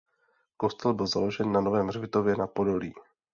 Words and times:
Kostel 0.57 0.93
byl 0.93 1.07
založen 1.07 1.51
na 1.51 1.61
novém 1.61 1.87
hřbitově 1.87 2.35
na 2.35 2.47
Podolí. 2.47 2.93